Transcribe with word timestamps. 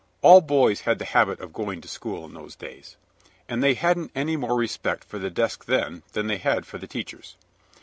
All 0.23 0.41
boys 0.41 0.81
had 0.81 0.97
the 0.97 1.05
habit 1.05 1.39
of 1.41 1.53
going 1.53 1.79
to 1.81 1.87
school 1.87 2.25
in 2.25 2.33
those 2.33 2.55
days, 2.55 2.97
and 3.47 3.63
they 3.63 3.75
hadn't 3.75 4.09
any 4.15 4.35
more 4.35 4.55
respect 4.55 5.03
for 5.03 5.19
the 5.19 5.29
desks 5.29 5.67
than 5.67 6.01
they 6.11 6.37
had 6.39 6.65
for 6.65 6.79
the 6.79 6.87
teachers. 6.87 7.35